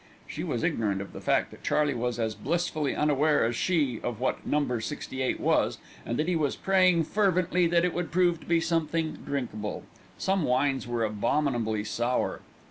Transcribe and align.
She 0.25 0.43
was 0.43 0.63
ignorant 0.63 0.99
of 0.99 1.13
the 1.13 1.21
fact 1.21 1.51
that 1.51 1.61
Charlie 1.63 1.93
was 1.93 2.17
as 2.17 2.33
blissfully 2.33 2.95
unaware 2.95 3.45
as 3.45 3.55
she 3.55 3.99
of 4.01 4.19
what 4.19 4.47
"Number 4.47 4.81
68" 4.81 5.39
was, 5.39 5.77
and 6.07 6.17
that 6.17 6.27
he 6.27 6.35
was 6.35 6.55
praying 6.55 7.03
fervently 7.03 7.67
that 7.67 7.85
it 7.85 7.93
would 7.93 8.09
prove 8.09 8.39
to 8.39 8.47
be 8.47 8.59
something 8.59 9.11
drinkable. 9.23 9.83
Some 10.17 10.41
wines 10.43 10.87
were 10.87 11.03
abominably 11.03 11.83
sour. 11.83 12.39